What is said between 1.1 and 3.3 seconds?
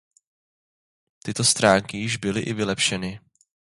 Tyto stránky již byly i vylepšeny.